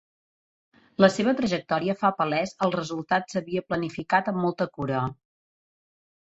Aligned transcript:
La 1.03 1.09
seva 1.15 1.33
trajectòria 1.41 1.95
fa 1.99 2.11
palès 2.21 2.53
el 2.69 2.73
resultat 2.77 3.29
s'havia 3.35 3.65
planificat 3.69 4.33
amb 4.33 4.41
molta 4.47 4.69
cura. 4.79 5.05